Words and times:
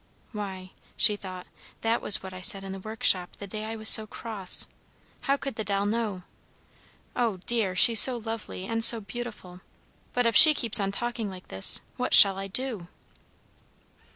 "Why," 0.31 0.71
she 0.97 1.15
thought, 1.15 1.45
"that 1.81 2.01
was 2.01 2.23
what 2.23 2.33
I 2.33 2.41
said 2.41 2.63
in 2.63 2.71
the 2.71 2.79
workshop 2.79 3.35
the 3.37 3.45
day 3.45 3.65
I 3.65 3.75
was 3.75 3.87
so 3.87 4.07
cross. 4.07 4.67
How 5.29 5.37
could 5.37 5.57
the 5.57 5.63
doll 5.63 5.85
know? 5.85 6.23
Oh, 7.15 7.37
dear! 7.45 7.75
she's 7.75 7.99
so 7.99 8.17
lovely 8.17 8.65
and 8.65 8.83
so 8.83 8.99
beautiful, 8.99 9.61
but 10.13 10.25
if 10.25 10.35
she 10.35 10.55
keeps 10.55 10.79
on 10.79 10.91
talking 10.91 11.29
like 11.29 11.49
this, 11.49 11.81
what 11.97 12.15
shall 12.15 12.39
I 12.39 12.47
do?" 12.47 12.87